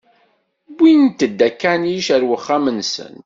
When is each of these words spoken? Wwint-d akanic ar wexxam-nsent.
Wwint-d 0.75 1.39
akanic 1.47 2.07
ar 2.15 2.23
wexxam-nsent. 2.29 3.19